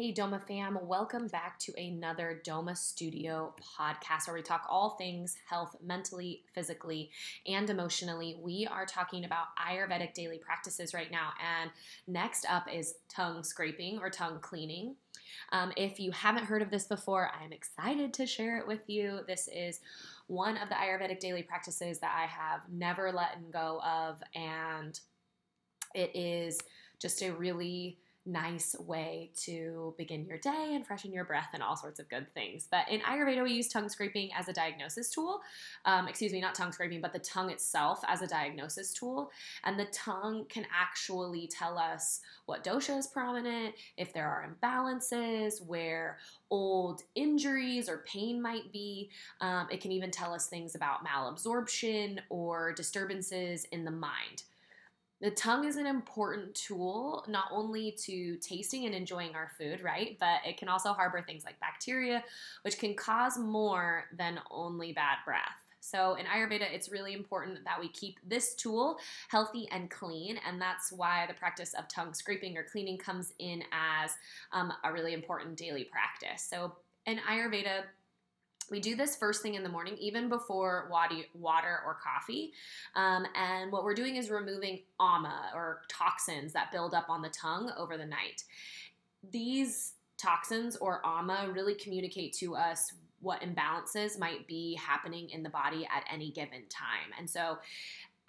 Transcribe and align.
Hey, 0.00 0.14
Doma 0.14 0.42
fam, 0.48 0.78
welcome 0.80 1.26
back 1.26 1.58
to 1.58 1.74
another 1.78 2.40
Doma 2.42 2.74
Studio 2.74 3.54
podcast 3.60 4.26
where 4.26 4.34
we 4.34 4.40
talk 4.40 4.64
all 4.66 4.96
things 4.96 5.36
health 5.46 5.76
mentally, 5.84 6.42
physically, 6.54 7.10
and 7.46 7.68
emotionally. 7.68 8.38
We 8.42 8.66
are 8.66 8.86
talking 8.86 9.26
about 9.26 9.48
Ayurvedic 9.58 10.14
daily 10.14 10.38
practices 10.38 10.94
right 10.94 11.10
now, 11.10 11.32
and 11.60 11.70
next 12.06 12.46
up 12.48 12.64
is 12.72 12.94
tongue 13.10 13.44
scraping 13.44 13.98
or 13.98 14.08
tongue 14.08 14.38
cleaning. 14.40 14.96
Um, 15.52 15.70
if 15.76 16.00
you 16.00 16.12
haven't 16.12 16.44
heard 16.44 16.62
of 16.62 16.70
this 16.70 16.86
before, 16.86 17.30
I 17.38 17.44
am 17.44 17.52
excited 17.52 18.14
to 18.14 18.26
share 18.26 18.56
it 18.56 18.66
with 18.66 18.88
you. 18.88 19.20
This 19.26 19.50
is 19.54 19.80
one 20.28 20.56
of 20.56 20.70
the 20.70 20.76
Ayurvedic 20.76 21.20
daily 21.20 21.42
practices 21.42 21.98
that 21.98 22.16
I 22.18 22.24
have 22.24 22.60
never 22.72 23.12
let 23.12 23.52
go 23.52 23.82
of, 23.82 24.22
and 24.34 24.98
it 25.94 26.10
is 26.16 26.58
just 26.98 27.20
a 27.20 27.34
really 27.34 27.98
nice 28.26 28.76
way 28.78 29.30
to 29.34 29.94
begin 29.96 30.26
your 30.26 30.38
day 30.38 30.72
and 30.74 30.86
freshen 30.86 31.12
your 31.12 31.24
breath 31.24 31.48
and 31.54 31.62
all 31.62 31.76
sorts 31.76 31.98
of 31.98 32.08
good 32.08 32.32
things. 32.34 32.68
But 32.70 32.88
in 32.90 33.00
Ayurveda, 33.00 33.42
we 33.42 33.52
use 33.52 33.68
tongue 33.68 33.88
scraping 33.88 34.30
as 34.36 34.48
a 34.48 34.52
diagnosis 34.52 35.10
tool. 35.10 35.40
Um, 35.86 36.06
excuse 36.06 36.32
me, 36.32 36.40
not 36.40 36.54
tongue 36.54 36.72
scraping, 36.72 37.00
but 37.00 37.12
the 37.12 37.18
tongue 37.18 37.50
itself 37.50 38.02
as 38.06 38.22
a 38.22 38.26
diagnosis 38.26 38.92
tool. 38.92 39.30
And 39.64 39.78
the 39.78 39.86
tongue 39.86 40.44
can 40.48 40.66
actually 40.72 41.46
tell 41.48 41.78
us 41.78 42.20
what 42.46 42.62
dosha 42.62 42.98
is 42.98 43.06
prominent, 43.06 43.74
if 43.96 44.12
there 44.12 44.28
are 44.28 44.48
imbalances, 44.48 45.64
where 45.66 46.18
old 46.50 47.02
injuries 47.14 47.88
or 47.88 48.04
pain 48.06 48.40
might 48.42 48.72
be. 48.72 49.10
Um, 49.40 49.68
it 49.70 49.80
can 49.80 49.92
even 49.92 50.10
tell 50.10 50.34
us 50.34 50.46
things 50.46 50.74
about 50.74 51.06
malabsorption 51.06 52.18
or 52.28 52.72
disturbances 52.72 53.64
in 53.72 53.84
the 53.84 53.90
mind. 53.90 54.42
The 55.20 55.30
tongue 55.30 55.66
is 55.66 55.76
an 55.76 55.86
important 55.86 56.54
tool, 56.54 57.24
not 57.28 57.48
only 57.50 57.92
to 58.06 58.36
tasting 58.36 58.86
and 58.86 58.94
enjoying 58.94 59.34
our 59.34 59.50
food, 59.58 59.82
right? 59.82 60.16
But 60.18 60.40
it 60.46 60.56
can 60.56 60.68
also 60.68 60.92
harbor 60.92 61.22
things 61.22 61.44
like 61.44 61.60
bacteria, 61.60 62.24
which 62.62 62.78
can 62.78 62.94
cause 62.94 63.38
more 63.38 64.04
than 64.16 64.40
only 64.50 64.92
bad 64.92 65.18
breath. 65.26 65.60
So 65.80 66.14
in 66.14 66.26
Ayurveda, 66.26 66.72
it's 66.72 66.90
really 66.90 67.14
important 67.14 67.64
that 67.64 67.80
we 67.80 67.88
keep 67.88 68.18
this 68.26 68.54
tool 68.54 68.98
healthy 69.28 69.68
and 69.72 69.90
clean, 69.90 70.38
and 70.46 70.60
that's 70.60 70.92
why 70.92 71.24
the 71.26 71.34
practice 71.34 71.74
of 71.74 71.88
tongue 71.88 72.14
scraping 72.14 72.56
or 72.56 72.64
cleaning 72.64 72.98
comes 72.98 73.32
in 73.38 73.62
as 73.72 74.14
um, 74.52 74.72
a 74.84 74.92
really 74.92 75.14
important 75.14 75.56
daily 75.56 75.84
practice. 75.84 76.42
So 76.42 76.76
in 77.06 77.18
Ayurveda, 77.18 77.84
we 78.70 78.80
do 78.80 78.94
this 78.94 79.16
first 79.16 79.42
thing 79.42 79.54
in 79.54 79.62
the 79.62 79.68
morning, 79.68 79.96
even 79.98 80.28
before 80.28 80.88
water 80.90 81.80
or 81.84 81.96
coffee. 82.02 82.52
Um, 82.94 83.26
and 83.34 83.72
what 83.72 83.84
we're 83.84 83.94
doing 83.94 84.16
is 84.16 84.30
removing 84.30 84.80
ama 85.00 85.50
or 85.54 85.82
toxins 85.88 86.52
that 86.52 86.70
build 86.70 86.94
up 86.94 87.10
on 87.10 87.22
the 87.22 87.30
tongue 87.30 87.72
over 87.76 87.96
the 87.96 88.06
night. 88.06 88.44
These 89.32 89.94
toxins 90.16 90.76
or 90.76 91.04
ama 91.04 91.50
really 91.52 91.74
communicate 91.74 92.32
to 92.34 92.54
us 92.54 92.92
what 93.20 93.42
imbalances 93.42 94.18
might 94.18 94.46
be 94.46 94.74
happening 94.76 95.28
in 95.30 95.42
the 95.42 95.50
body 95.50 95.86
at 95.94 96.04
any 96.10 96.30
given 96.30 96.62
time. 96.70 97.12
And 97.18 97.28
so 97.28 97.58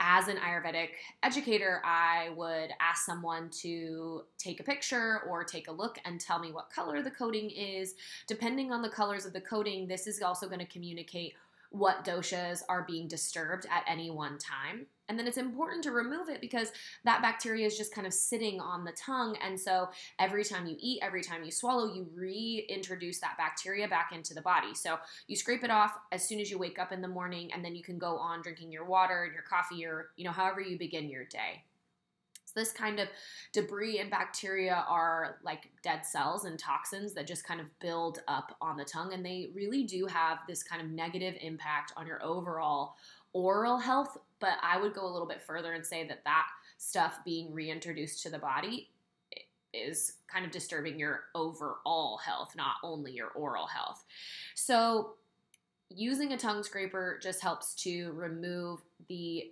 as 0.01 0.27
an 0.27 0.37
Ayurvedic 0.37 0.89
educator, 1.21 1.81
I 1.85 2.31
would 2.35 2.71
ask 2.79 3.05
someone 3.05 3.49
to 3.61 4.23
take 4.39 4.59
a 4.59 4.63
picture 4.63 5.21
or 5.29 5.43
take 5.43 5.67
a 5.67 5.71
look 5.71 5.99
and 6.03 6.19
tell 6.19 6.39
me 6.39 6.51
what 6.51 6.71
color 6.71 7.03
the 7.03 7.11
coating 7.11 7.51
is. 7.51 7.93
Depending 8.27 8.71
on 8.71 8.81
the 8.81 8.89
colors 8.89 9.25
of 9.25 9.33
the 9.33 9.41
coating, 9.41 9.87
this 9.87 10.07
is 10.07 10.21
also 10.21 10.47
going 10.47 10.59
to 10.59 10.65
communicate 10.65 11.35
what 11.71 12.03
doshas 12.03 12.61
are 12.67 12.83
being 12.83 13.07
disturbed 13.07 13.65
at 13.71 13.85
any 13.87 14.11
one 14.11 14.37
time. 14.37 14.85
And 15.07 15.17
then 15.17 15.25
it's 15.25 15.37
important 15.37 15.83
to 15.83 15.91
remove 15.91 16.29
it 16.29 16.41
because 16.41 16.71
that 17.05 17.21
bacteria 17.21 17.65
is 17.65 17.77
just 17.77 17.93
kind 17.93 18.05
of 18.05 18.13
sitting 18.13 18.59
on 18.59 18.83
the 18.83 18.91
tongue. 18.91 19.37
And 19.41 19.59
so 19.59 19.89
every 20.19 20.43
time 20.43 20.67
you 20.67 20.75
eat, 20.79 20.99
every 21.01 21.21
time 21.21 21.43
you 21.43 21.51
swallow, 21.51 21.93
you 21.93 22.07
reintroduce 22.13 23.19
that 23.19 23.37
bacteria 23.37 23.87
back 23.87 24.11
into 24.13 24.33
the 24.33 24.41
body. 24.41 24.73
So 24.73 24.97
you 25.27 25.35
scrape 25.35 25.63
it 25.63 25.71
off 25.71 25.97
as 26.11 26.27
soon 26.27 26.39
as 26.39 26.51
you 26.51 26.57
wake 26.57 26.77
up 26.77 26.91
in 26.91 27.01
the 27.01 27.07
morning, 27.07 27.51
and 27.53 27.63
then 27.63 27.75
you 27.75 27.83
can 27.83 27.97
go 27.97 28.17
on 28.17 28.41
drinking 28.41 28.71
your 28.71 28.85
water 28.85 29.23
and 29.23 29.33
your 29.33 29.43
coffee 29.43 29.85
or, 29.85 30.09
you 30.17 30.25
know, 30.25 30.31
however 30.31 30.61
you 30.61 30.77
begin 30.77 31.09
your 31.09 31.25
day. 31.25 31.63
This 32.53 32.71
kind 32.71 32.99
of 32.99 33.07
debris 33.53 33.99
and 33.99 34.09
bacteria 34.09 34.85
are 34.87 35.39
like 35.43 35.69
dead 35.83 36.05
cells 36.05 36.45
and 36.45 36.57
toxins 36.57 37.13
that 37.13 37.27
just 37.27 37.45
kind 37.45 37.59
of 37.59 37.67
build 37.79 38.21
up 38.27 38.55
on 38.61 38.77
the 38.77 38.85
tongue, 38.85 39.13
and 39.13 39.25
they 39.25 39.49
really 39.53 39.83
do 39.83 40.05
have 40.05 40.39
this 40.47 40.63
kind 40.63 40.81
of 40.81 40.89
negative 40.89 41.35
impact 41.41 41.93
on 41.97 42.07
your 42.07 42.23
overall 42.23 42.95
oral 43.33 43.77
health, 43.77 44.17
but 44.39 44.57
I 44.61 44.79
would 44.79 44.93
go 44.93 45.05
a 45.05 45.11
little 45.11 45.27
bit 45.27 45.41
further 45.41 45.73
and 45.73 45.85
say 45.85 46.07
that 46.07 46.23
that 46.25 46.47
stuff 46.77 47.19
being 47.23 47.53
reintroduced 47.53 48.23
to 48.23 48.29
the 48.29 48.39
body 48.39 48.89
is 49.73 50.17
kind 50.27 50.45
of 50.45 50.51
disturbing 50.51 50.99
your 50.99 51.25
overall 51.35 52.17
health, 52.17 52.53
not 52.55 52.75
only 52.83 53.13
your 53.13 53.29
oral 53.29 53.67
health. 53.67 54.03
So, 54.55 55.13
using 55.89 56.33
a 56.33 56.37
tongue 56.37 56.63
scraper 56.63 57.19
just 57.21 57.41
helps 57.41 57.73
to 57.75 58.11
remove 58.13 58.81
the 59.07 59.51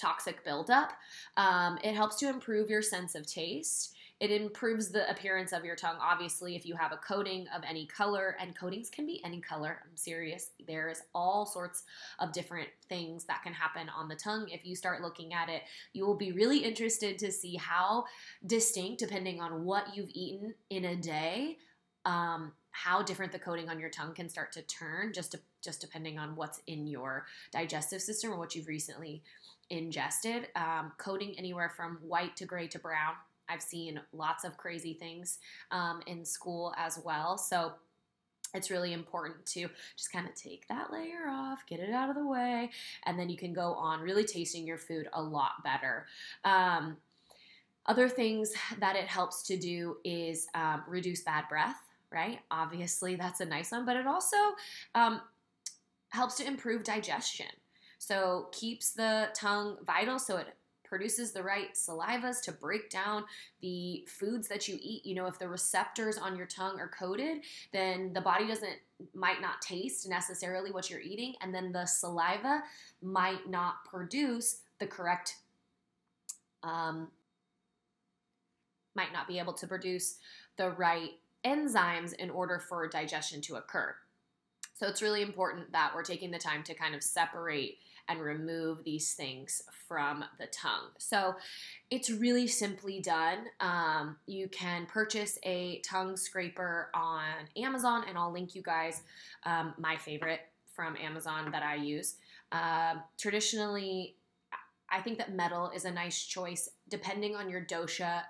toxic 0.00 0.44
buildup. 0.44 0.92
Um, 1.36 1.78
it 1.84 1.94
helps 1.94 2.16
to 2.16 2.28
improve 2.28 2.70
your 2.70 2.82
sense 2.82 3.14
of 3.14 3.26
taste. 3.26 3.94
It 4.20 4.30
improves 4.30 4.90
the 4.90 5.10
appearance 5.10 5.52
of 5.52 5.64
your 5.64 5.76
tongue, 5.76 5.96
obviously, 5.98 6.54
if 6.54 6.66
you 6.66 6.76
have 6.76 6.92
a 6.92 6.98
coating 6.98 7.46
of 7.56 7.62
any 7.66 7.86
color, 7.86 8.36
and 8.38 8.54
coatings 8.54 8.90
can 8.90 9.06
be 9.06 9.24
any 9.24 9.40
color. 9.40 9.80
I'm 9.82 9.96
serious. 9.96 10.50
There's 10.66 11.00
all 11.14 11.46
sorts 11.46 11.84
of 12.18 12.30
different 12.30 12.68
things 12.86 13.24
that 13.24 13.42
can 13.42 13.54
happen 13.54 13.88
on 13.88 14.08
the 14.08 14.14
tongue. 14.14 14.50
If 14.50 14.66
you 14.66 14.76
start 14.76 15.00
looking 15.00 15.32
at 15.32 15.48
it, 15.48 15.62
you 15.94 16.04
will 16.06 16.18
be 16.18 16.32
really 16.32 16.58
interested 16.58 17.18
to 17.18 17.32
see 17.32 17.56
how 17.56 18.04
distinct, 18.46 18.98
depending 18.98 19.40
on 19.40 19.64
what 19.64 19.96
you've 19.96 20.10
eaten 20.12 20.52
in 20.68 20.84
a 20.84 20.96
day, 20.96 21.56
um, 22.04 22.52
how 22.70 23.02
different 23.02 23.32
the 23.32 23.38
coating 23.38 23.68
on 23.68 23.78
your 23.78 23.90
tongue 23.90 24.14
can 24.14 24.28
start 24.28 24.52
to 24.52 24.62
turn 24.62 25.12
just 25.12 25.32
to, 25.32 25.40
just 25.62 25.80
depending 25.80 26.18
on 26.18 26.36
what's 26.36 26.60
in 26.66 26.86
your 26.86 27.26
digestive 27.52 28.00
system 28.00 28.32
or 28.32 28.38
what 28.38 28.54
you've 28.54 28.68
recently 28.68 29.22
ingested. 29.70 30.48
Um, 30.56 30.92
coating 30.98 31.34
anywhere 31.38 31.72
from 31.76 31.98
white 32.02 32.36
to 32.36 32.44
gray 32.44 32.68
to 32.68 32.78
brown 32.78 33.14
I've 33.50 33.62
seen 33.62 34.00
lots 34.12 34.44
of 34.44 34.56
crazy 34.56 34.94
things 34.94 35.38
um, 35.72 36.00
in 36.06 36.24
school 36.24 36.72
as 36.76 37.00
well. 37.04 37.36
So 37.36 37.72
it's 38.54 38.70
really 38.70 38.92
important 38.92 39.44
to 39.46 39.68
just 39.96 40.12
kind 40.12 40.26
of 40.26 40.34
take 40.34 40.66
that 40.68 40.92
layer 40.92 41.28
off, 41.28 41.60
get 41.68 41.80
it 41.80 41.90
out 41.90 42.08
of 42.08 42.16
the 42.16 42.26
way, 42.26 42.70
and 43.06 43.18
then 43.18 43.28
you 43.28 43.36
can 43.36 43.52
go 43.52 43.74
on 43.74 44.00
really 44.00 44.24
tasting 44.24 44.66
your 44.66 44.78
food 44.78 45.08
a 45.12 45.22
lot 45.22 45.62
better. 45.64 46.06
Um, 46.44 46.96
other 47.86 48.08
things 48.08 48.52
that 48.78 48.96
it 48.96 49.06
helps 49.06 49.42
to 49.44 49.56
do 49.56 49.96
is 50.04 50.46
um, 50.54 50.82
reduce 50.86 51.22
bad 51.22 51.44
breath, 51.48 51.80
right? 52.12 52.40
Obviously, 52.50 53.16
that's 53.16 53.40
a 53.40 53.44
nice 53.44 53.72
one, 53.72 53.86
but 53.86 53.96
it 53.96 54.06
also 54.06 54.36
um, 54.94 55.20
helps 56.08 56.36
to 56.36 56.46
improve 56.46 56.84
digestion. 56.84 57.46
So, 57.98 58.48
keeps 58.52 58.92
the 58.92 59.28
tongue 59.34 59.76
vital 59.84 60.18
so 60.18 60.38
it 60.38 60.46
produces 60.90 61.30
the 61.30 61.42
right 61.42 61.74
salivas 61.74 62.42
to 62.42 62.50
break 62.50 62.90
down 62.90 63.24
the 63.62 64.04
foods 64.08 64.48
that 64.48 64.66
you 64.66 64.76
eat. 64.82 65.06
You 65.06 65.14
know, 65.14 65.26
if 65.26 65.38
the 65.38 65.48
receptors 65.48 66.18
on 66.18 66.36
your 66.36 66.46
tongue 66.46 66.80
are 66.80 66.88
coated, 66.88 67.42
then 67.72 68.12
the 68.12 68.20
body 68.20 68.48
doesn't 68.48 68.78
might 69.14 69.40
not 69.40 69.62
taste 69.62 70.08
necessarily 70.08 70.70
what 70.70 70.90
you're 70.90 71.00
eating 71.00 71.34
and 71.40 71.54
then 71.54 71.72
the 71.72 71.86
saliva 71.86 72.62
might 73.00 73.48
not 73.48 73.84
produce 73.84 74.60
the 74.78 74.86
correct 74.86 75.36
um, 76.62 77.08
might 78.94 79.12
not 79.12 79.26
be 79.26 79.38
able 79.38 79.52
to 79.54 79.66
produce 79.66 80.16
the 80.56 80.70
right 80.70 81.12
enzymes 81.44 82.12
in 82.14 82.30
order 82.30 82.58
for 82.58 82.88
digestion 82.88 83.40
to 83.42 83.56
occur. 83.56 83.94
So 84.74 84.86
it's 84.86 85.02
really 85.02 85.22
important 85.22 85.72
that 85.72 85.92
we're 85.94 86.02
taking 86.02 86.30
the 86.30 86.38
time 86.38 86.62
to 86.64 86.74
kind 86.74 86.94
of 86.94 87.02
separate 87.02 87.78
and 88.08 88.20
remove 88.20 88.82
these 88.82 89.12
things 89.12 89.62
from 89.86 90.24
the 90.38 90.46
tongue. 90.46 90.88
So 90.98 91.36
it's 91.90 92.10
really 92.10 92.48
simply 92.48 93.00
done. 93.00 93.38
Um, 93.60 94.16
you 94.26 94.48
can 94.48 94.86
purchase 94.86 95.38
a 95.44 95.80
tongue 95.84 96.16
scraper 96.16 96.90
on 96.94 97.22
Amazon, 97.56 98.04
and 98.08 98.18
I'll 98.18 98.32
link 98.32 98.54
you 98.54 98.62
guys 98.62 99.02
um, 99.44 99.74
my 99.78 99.96
favorite 99.96 100.40
from 100.74 100.96
Amazon 100.96 101.52
that 101.52 101.62
I 101.62 101.76
use. 101.76 102.16
Uh, 102.50 102.94
traditionally, 103.18 104.16
I 104.90 105.00
think 105.00 105.18
that 105.18 105.32
metal 105.32 105.70
is 105.74 105.84
a 105.84 105.90
nice 105.90 106.24
choice 106.24 106.68
depending 106.88 107.36
on 107.36 107.48
your 107.48 107.64
dosha. 107.64 108.22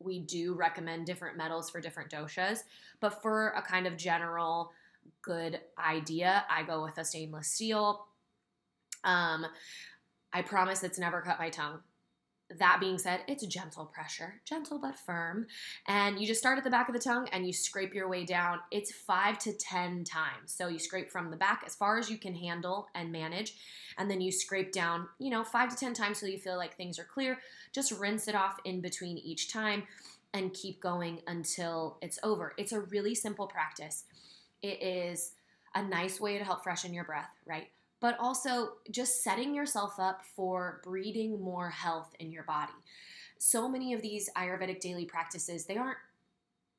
We 0.00 0.20
do 0.20 0.54
recommend 0.54 1.06
different 1.06 1.36
metals 1.36 1.70
for 1.70 1.80
different 1.80 2.10
doshas, 2.10 2.60
but 3.00 3.22
for 3.22 3.50
a 3.50 3.62
kind 3.62 3.86
of 3.86 3.96
general 3.96 4.72
good 5.22 5.60
idea, 5.78 6.44
I 6.50 6.62
go 6.62 6.82
with 6.82 6.98
a 6.98 7.04
stainless 7.04 7.48
steel 7.48 8.06
um, 9.04 9.46
I 10.32 10.42
promise 10.42 10.82
it's 10.82 10.98
never 10.98 11.20
cut 11.20 11.38
my 11.38 11.50
tongue. 11.50 11.80
That 12.58 12.78
being 12.80 12.98
said, 12.98 13.20
it's 13.28 13.46
gentle 13.46 13.86
pressure, 13.86 14.40
gentle 14.44 14.78
but 14.80 14.98
firm. 14.98 15.46
And 15.86 16.20
you 16.20 16.26
just 16.26 16.40
start 16.40 16.58
at 16.58 16.64
the 16.64 16.70
back 16.70 16.88
of 16.88 16.94
the 16.94 17.00
tongue 17.00 17.28
and 17.32 17.46
you 17.46 17.52
scrape 17.52 17.94
your 17.94 18.08
way 18.08 18.24
down. 18.24 18.58
It's 18.72 18.92
five 18.92 19.38
to 19.40 19.52
10 19.52 20.02
times. 20.04 20.52
So 20.52 20.66
you 20.66 20.78
scrape 20.80 21.10
from 21.10 21.30
the 21.30 21.36
back 21.36 21.62
as 21.64 21.76
far 21.76 21.98
as 21.98 22.10
you 22.10 22.18
can 22.18 22.34
handle 22.34 22.88
and 22.94 23.12
manage. 23.12 23.54
And 23.98 24.10
then 24.10 24.20
you 24.20 24.32
scrape 24.32 24.72
down, 24.72 25.06
you 25.18 25.30
know, 25.30 25.44
five 25.44 25.70
to 25.70 25.76
10 25.76 25.94
times 25.94 26.18
so 26.18 26.26
you 26.26 26.38
feel 26.38 26.56
like 26.56 26.76
things 26.76 26.98
are 26.98 27.04
clear. 27.04 27.38
Just 27.72 27.92
rinse 27.92 28.26
it 28.26 28.34
off 28.34 28.56
in 28.64 28.80
between 28.80 29.18
each 29.18 29.52
time. 29.52 29.84
and 30.32 30.54
keep 30.54 30.80
going 30.80 31.20
until 31.26 31.98
it's 32.02 32.18
over. 32.22 32.54
It's 32.56 32.72
a 32.72 32.80
really 32.80 33.14
simple 33.16 33.48
practice. 33.48 34.04
It 34.62 34.80
is 34.80 35.32
a 35.74 35.82
nice 35.82 36.20
way 36.20 36.38
to 36.38 36.44
help 36.44 36.62
freshen 36.62 36.94
your 36.94 37.04
breath, 37.04 37.30
right? 37.46 37.68
But 38.00 38.18
also 38.18 38.72
just 38.90 39.22
setting 39.22 39.54
yourself 39.54 39.98
up 39.98 40.22
for 40.34 40.80
breeding 40.82 41.40
more 41.40 41.68
health 41.68 42.14
in 42.18 42.32
your 42.32 42.44
body. 42.44 42.72
So 43.38 43.68
many 43.68 43.92
of 43.92 44.02
these 44.02 44.30
Ayurvedic 44.36 44.80
daily 44.80 45.04
practices, 45.04 45.66
they 45.66 45.76
aren't 45.76 45.98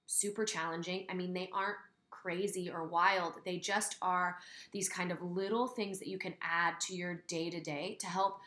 super 0.07 0.45
challenging. 0.45 1.05
I 1.09 1.13
mean, 1.13 1.33
they 1.33 1.49
aren't 1.53 1.77
crazy 2.09 2.69
or 2.69 2.83
wild. 2.83 3.33
They 3.45 3.57
just 3.57 3.95
are 4.01 4.37
these 4.71 4.89
kind 4.89 5.11
of 5.11 5.21
little 5.21 5.67
things 5.67 5.99
that 5.99 6.07
you 6.07 6.19
can 6.19 6.33
add 6.41 6.79
to 6.81 6.95
your 6.95 7.23
day 7.27 7.49
to 7.49 7.59
day 7.59 7.97
to 7.99 8.07
help 8.07 8.39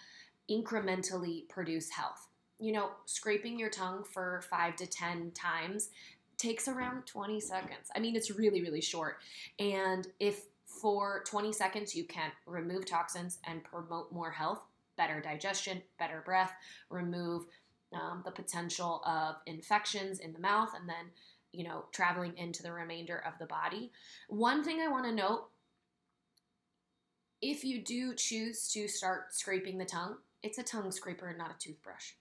incrementally 0.51 1.49
produce 1.49 1.91
health. 1.91 2.29
You 2.59 2.73
know, 2.73 2.91
scraping 3.07 3.59
your 3.59 3.71
tongue 3.71 4.05
for 4.05 4.43
five 4.49 4.77
to 4.77 4.87
10 4.87 5.33
times 5.33 5.91
takes 6.37 6.69
around 6.69 7.07
20 7.07 7.41
seconds. 7.41 7.91
I 7.95 7.99
mean, 7.99 8.17
it's 8.17 8.31
really, 8.31 8.63
really 8.63 8.81
short. 8.81 9.19
And 9.59 10.07
if 10.21 10.43
for 10.81 11.23
20 11.27 11.53
seconds 11.53 11.95
you 11.95 12.05
can 12.05 12.31
remove 12.47 12.87
toxins 12.87 13.39
and 13.45 13.65
promote 13.65 14.13
more 14.13 14.31
health, 14.31 14.63
better 14.97 15.21
digestion, 15.21 15.83
better 15.99 16.23
breath, 16.25 16.53
remove 16.91 17.47
um, 17.93 18.23
the 18.25 18.31
potential 18.31 19.03
of 19.07 19.37
infections 19.47 20.19
in 20.19 20.33
the 20.33 20.41
mouth, 20.41 20.71
and 20.79 20.89
then 20.89 21.11
you 21.55 21.65
know, 21.65 21.85
traveling 21.93 22.37
into 22.37 22.63
the 22.63 22.73
remainder 22.73 23.23
of 23.27 23.39
the 23.39 23.47
body. 23.47 23.93
One 24.29 24.65
thing 24.65 24.81
I 24.81 24.89
want 24.89 25.05
to 25.07 25.13
note 25.13 25.49
if 27.41 27.65
you 27.65 27.83
do 27.83 28.15
choose 28.15 28.69
to 28.73 28.89
start 28.89 29.35
scraping 29.35 29.79
the 29.79 29.85
tongue, 29.85 30.17
it's 30.43 30.59
a 30.59 30.63
tongue 30.63 30.91
scraper 30.91 31.29
and 31.29 31.39
not 31.39 31.51
a 31.51 31.59
toothbrush. 31.59 32.13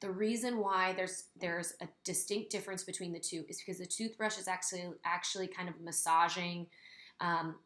The 0.00 0.10
reason 0.10 0.58
why 0.58 0.92
there's 0.94 1.24
there's 1.38 1.74
a 1.80 1.88
distinct 2.04 2.50
difference 2.50 2.84
between 2.84 3.12
the 3.12 3.18
two 3.18 3.44
is 3.48 3.58
because 3.58 3.78
the 3.78 3.86
toothbrush 3.86 4.38
is 4.38 4.48
actually 4.48 4.84
actually 5.04 5.48
kind 5.48 5.68
of 5.68 5.80
massaging 5.80 6.66
um, 7.20 7.56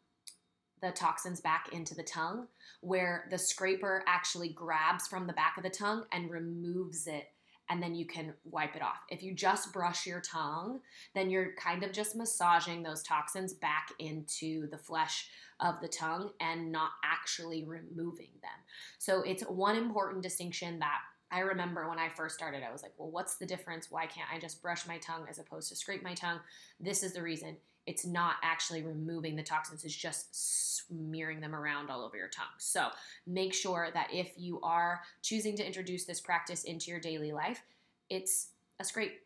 the 0.80 0.90
toxins 0.92 1.40
back 1.40 1.70
into 1.72 1.94
the 1.94 2.02
tongue, 2.02 2.46
where 2.80 3.26
the 3.30 3.38
scraper 3.38 4.04
actually 4.06 4.50
grabs 4.50 5.06
from 5.06 5.26
the 5.26 5.32
back 5.32 5.56
of 5.56 5.62
the 5.62 5.70
tongue 5.70 6.04
and 6.12 6.30
removes 6.30 7.06
it 7.06 7.28
and 7.70 7.82
then 7.82 7.94
you 7.94 8.06
can 8.06 8.32
wipe 8.44 8.76
it 8.76 8.82
off. 8.82 9.00
If 9.10 9.22
you 9.22 9.34
just 9.34 9.72
brush 9.72 10.06
your 10.06 10.20
tongue, 10.20 10.80
then 11.14 11.30
you're 11.30 11.54
kind 11.56 11.82
of 11.82 11.92
just 11.92 12.16
massaging 12.16 12.82
those 12.82 13.02
toxins 13.02 13.52
back 13.52 13.92
into 13.98 14.68
the 14.70 14.78
flesh 14.78 15.28
of 15.60 15.80
the 15.80 15.88
tongue 15.88 16.30
and 16.40 16.72
not 16.72 16.92
actually 17.04 17.64
removing 17.64 18.30
them. 18.42 18.50
So 18.98 19.22
it's 19.22 19.42
one 19.42 19.76
important 19.76 20.22
distinction 20.22 20.78
that 20.78 20.98
I 21.30 21.40
remember 21.40 21.88
when 21.88 21.98
I 21.98 22.08
first 22.08 22.34
started, 22.34 22.62
I 22.62 22.72
was 22.72 22.82
like, 22.82 22.92
well, 22.96 23.10
what's 23.10 23.36
the 23.36 23.46
difference? 23.46 23.90
Why 23.90 24.06
can't 24.06 24.28
I 24.32 24.38
just 24.38 24.62
brush 24.62 24.86
my 24.86 24.98
tongue 24.98 25.26
as 25.28 25.38
opposed 25.38 25.68
to 25.68 25.76
scrape 25.76 26.02
my 26.02 26.14
tongue? 26.14 26.40
This 26.80 27.02
is 27.02 27.12
the 27.12 27.22
reason. 27.22 27.56
It's 27.86 28.06
not 28.06 28.36
actually 28.42 28.82
removing 28.82 29.34
the 29.34 29.42
toxins, 29.42 29.84
it's 29.84 29.94
just 29.94 30.86
smearing 30.86 31.40
them 31.40 31.54
around 31.54 31.90
all 31.90 32.04
over 32.04 32.16
your 32.16 32.28
tongue. 32.28 32.46
So 32.58 32.88
make 33.26 33.54
sure 33.54 33.88
that 33.94 34.08
if 34.12 34.32
you 34.36 34.60
are 34.62 35.00
choosing 35.22 35.56
to 35.56 35.66
introduce 35.66 36.04
this 36.04 36.20
practice 36.20 36.64
into 36.64 36.90
your 36.90 37.00
daily 37.00 37.32
life, 37.32 37.62
it's 38.10 38.48
a 38.78 38.84
scrape 38.84 39.20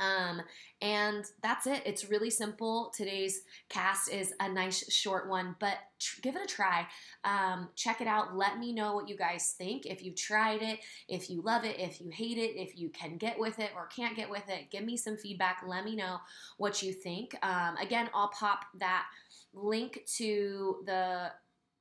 um, 0.00 0.42
and 0.80 1.24
that's 1.42 1.66
it. 1.66 1.82
It's 1.84 2.08
really 2.08 2.30
simple. 2.30 2.92
Today's 2.96 3.42
cast 3.68 4.12
is 4.12 4.32
a 4.40 4.48
nice 4.48 4.90
short 4.92 5.28
one, 5.28 5.56
but 5.58 5.74
tr- 5.98 6.20
give 6.22 6.36
it 6.36 6.42
a 6.42 6.46
try. 6.46 6.86
Um, 7.24 7.68
check 7.74 8.00
it 8.00 8.06
out. 8.06 8.36
Let 8.36 8.58
me 8.58 8.72
know 8.72 8.94
what 8.94 9.08
you 9.08 9.16
guys 9.16 9.54
think. 9.58 9.86
If 9.86 10.02
you 10.02 10.12
tried 10.12 10.62
it, 10.62 10.80
if 11.08 11.28
you 11.28 11.42
love 11.42 11.64
it, 11.64 11.80
if 11.80 12.00
you 12.00 12.10
hate 12.10 12.38
it, 12.38 12.56
if 12.56 12.78
you 12.78 12.90
can 12.90 13.16
get 13.16 13.38
with 13.38 13.58
it 13.58 13.70
or 13.74 13.86
can't 13.86 14.16
get 14.16 14.30
with 14.30 14.48
it, 14.48 14.70
give 14.70 14.84
me 14.84 14.96
some 14.96 15.16
feedback. 15.16 15.62
Let 15.66 15.84
me 15.84 15.96
know 15.96 16.18
what 16.58 16.82
you 16.82 16.92
think. 16.92 17.34
Um, 17.42 17.76
again, 17.78 18.08
I'll 18.14 18.30
pop 18.30 18.64
that 18.78 19.06
link 19.52 20.00
to 20.16 20.76
the 20.86 21.32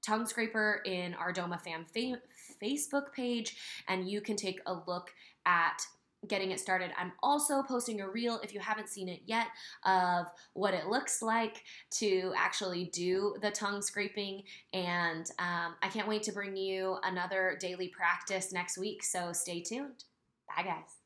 tongue 0.02 0.26
scraper 0.26 0.82
in 0.86 1.14
our 1.16 1.34
Doma 1.34 1.62
Fam 1.62 1.86
fa- 1.86 2.22
Facebook 2.64 3.12
page, 3.14 3.58
and 3.88 4.10
you 4.10 4.22
can 4.22 4.36
take 4.36 4.60
a 4.66 4.74
look 4.88 5.12
at 5.46 5.86
getting 6.28 6.52
it 6.52 6.60
started. 6.60 6.92
I'm 6.98 7.12
also 7.22 7.62
posting 7.64 8.02
a 8.02 8.10
reel, 8.10 8.40
if 8.44 8.54
you 8.54 8.60
haven't 8.60 8.90
seen 8.90 9.08
it 9.08 9.22
yet, 9.26 9.48
of 9.86 10.28
what 10.54 10.74
it 10.74 10.88
looks 10.88 11.22
like 11.22 11.64
to 11.92 12.34
actually 12.36 12.86
do 12.86 13.36
the 13.42 13.52
tongue 13.52 13.82
scraping. 13.82 14.44
And 14.74 15.30
um, 15.40 15.76
I 15.84 15.90
can't 15.90 16.08
wait 16.08 16.24
to 16.24 16.32
bring 16.32 16.58
you 16.58 16.98
another 17.04 17.58
daily 17.60 17.90
practice 17.90 18.52
next 18.52 18.78
week. 18.78 19.04
So 19.04 19.32
stay 19.32 19.62
tuned. 19.62 20.06
Bye, 20.48 20.64
guys. 20.64 20.97